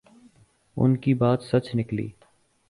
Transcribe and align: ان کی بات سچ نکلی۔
ان 0.77 0.97
کی 0.97 1.13
بات 1.13 1.41
سچ 1.41 1.75
نکلی۔ 1.75 2.09